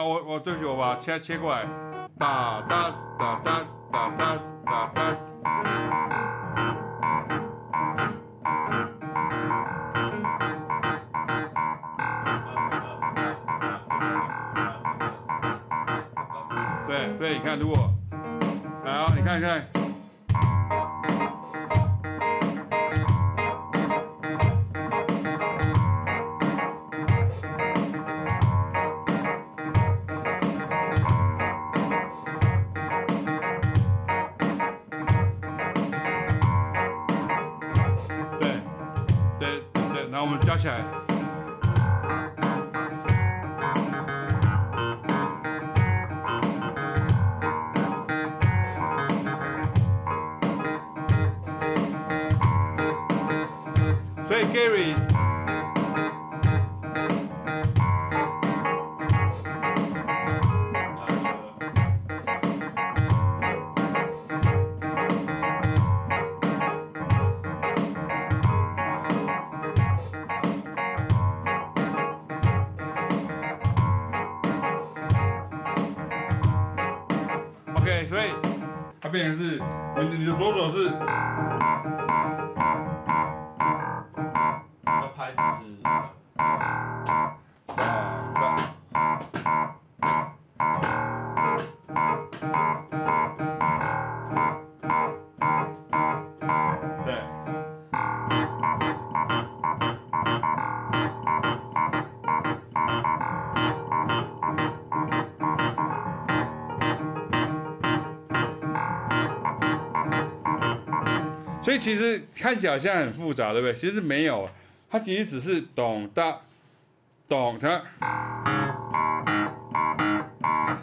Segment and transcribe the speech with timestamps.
[0.00, 1.66] 啊，我我对不起，我把它切切过来，
[2.18, 3.60] 哒哒哒哒
[3.92, 5.16] 哒哒哒哒。
[16.86, 17.76] 对对，你看，如果
[18.86, 19.79] 来啊，你看你看。
[40.62, 40.84] Gotcha.
[54.26, 55.09] Sweet Gary.
[78.10, 78.22] 所以
[79.00, 79.62] 它变成是，
[80.00, 80.86] 你你的左手是，
[84.84, 85.89] 要拍子是。
[111.62, 113.74] 所以其实看起来好像很复杂，对不对？
[113.74, 114.48] 其实没有，
[114.90, 116.40] 它其实只是咚哒
[117.28, 117.82] 咚哒，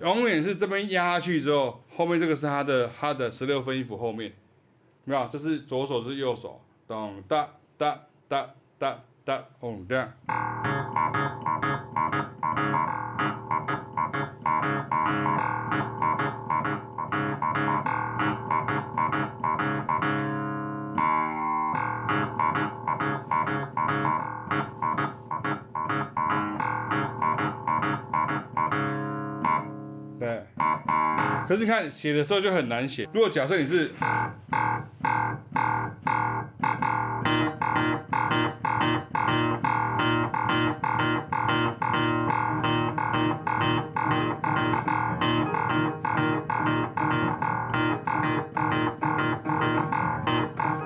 [0.00, 4.32] 永远是这边压下去之后，后面这个是它的它的十六分音符后面，
[5.04, 5.28] 没有？
[5.30, 9.84] 这是左手，这是右手，咚哒哒哒哒哒咚
[30.20, 30.42] 对。
[31.48, 33.08] 可是看写的时候就很难写。
[33.12, 33.90] 如果假设你是，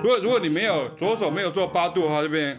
[0.01, 2.55] 如果如果你没有左手没有做八度的话，这边。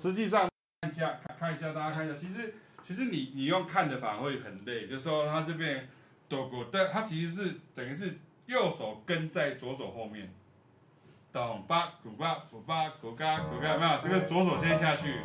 [0.00, 0.48] 实际上
[0.80, 5.90] 看一下，看一下，大家看一下，其实其实你你用看的反而会很累，就是说它这边
[6.26, 8.14] 哆咕的，它其实是等于是
[8.46, 10.32] 右手跟在左手后面，
[11.30, 13.98] 咚巴咕巴咕巴咕嘎咕嘎，有没有？
[14.02, 15.16] 这个左手先下去，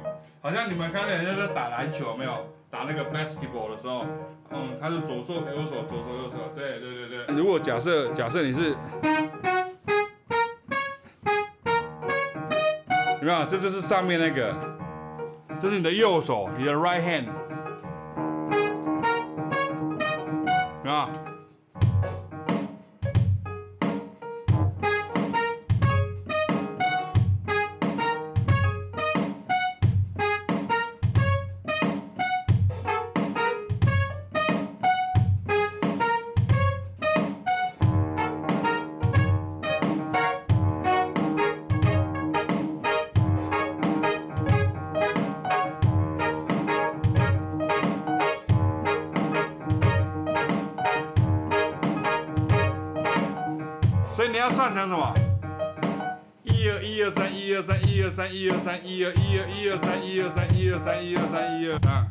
[0.42, 2.54] 好像你们看到人家在打篮球，没有？
[2.70, 4.06] 打那个 basketball 的时候，
[4.50, 7.36] 嗯，他是左手右手左手右手，对对对对。
[7.38, 8.76] 如果假设假设你是。
[13.26, 13.46] 有没有？
[13.48, 14.56] 这就是上面那个，
[15.60, 17.26] 这是你的右手，你的 right hand，
[20.84, 21.25] 有没有？
[54.36, 55.14] 你要算成什么？
[56.44, 62.06] 一二一二三一二三一二三一二三一二一二一二三一二三一二三一二三一二三。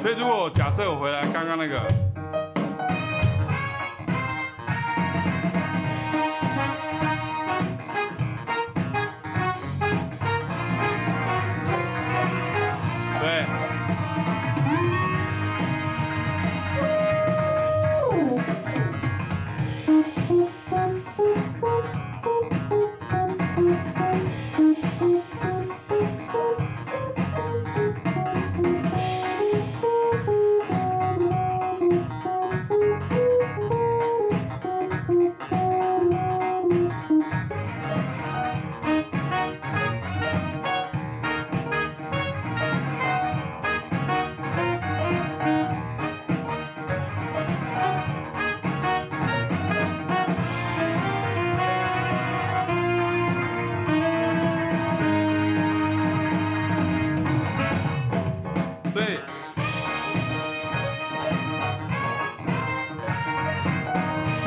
[0.00, 1.78] 所以如果假设我回来刚刚那个。
[13.20, 13.44] 对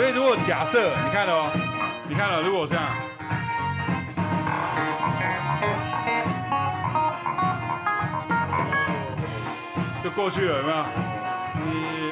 [0.03, 1.50] 所以如果假设你看哦，
[2.09, 2.83] 你看了，如果这样，
[10.03, 10.85] 就过去了，有没有？
[11.55, 12.02] 你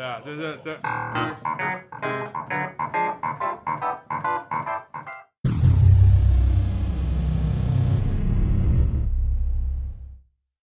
[0.00, 0.80] 对啊就是这。